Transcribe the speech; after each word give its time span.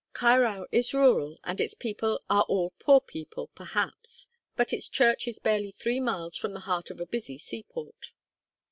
Caerau 0.13 0.65
is 0.71 0.95
rural, 0.95 1.37
and 1.43 1.61
its 1.61 1.75
people 1.75 2.21
are 2.27 2.41
all 2.49 2.71
poor 2.79 2.99
people, 2.99 3.51
perhaps; 3.53 4.29
but 4.55 4.73
its 4.73 4.89
church 4.89 5.27
is 5.27 5.37
barely 5.37 5.69
three 5.69 5.99
miles 5.99 6.35
from 6.35 6.53
the 6.53 6.61
heart 6.61 6.89
of 6.89 6.99
a 6.99 7.05
busy 7.05 7.37
seaport. 7.37 8.13